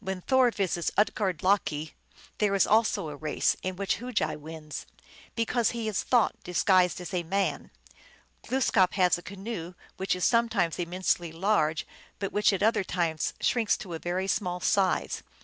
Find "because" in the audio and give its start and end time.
5.36-5.70